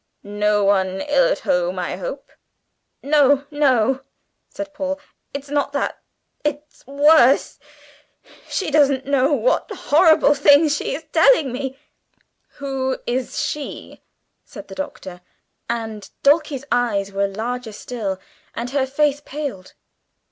"No 0.23 0.63
one 0.63 1.01
ill 1.01 1.25
at 1.27 1.41
home, 1.41 1.77
I 1.77 1.95
hope?" 1.97 2.31
"No, 3.03 3.45
no," 3.51 4.01
said 4.49 4.73
Paul. 4.73 4.99
"It's 5.31 5.49
not 5.51 5.73
that; 5.73 6.01
it's 6.43 6.87
worse! 6.87 7.59
She 8.49 8.71
doesn't 8.71 9.05
know 9.05 9.31
what 9.33 9.69
horrible 9.71 10.33
things 10.33 10.75
she 10.75 10.99
tells 11.13 11.43
me!" 11.45 11.77
"Who 12.53 12.97
is 13.05 13.39
'she'?" 13.39 14.01
said 14.43 14.69
the 14.69 14.73
Doctor 14.73 15.21
and 15.69 16.09
Dulcie's 16.23 16.65
eyes 16.71 17.11
were 17.11 17.27
larger 17.27 17.71
still 17.71 18.19
and 18.55 18.71
her 18.71 18.87
face 18.87 19.21
paled. 19.23 19.75